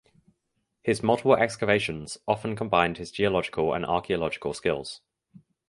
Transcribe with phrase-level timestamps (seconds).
[0.81, 5.01] His multiple excavations often combined his geological and archaeological skills.